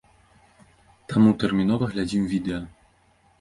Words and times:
Таму 1.13 1.33
тэрмінова 1.43 1.91
глядзім 1.93 2.23
відэа! 2.33 2.59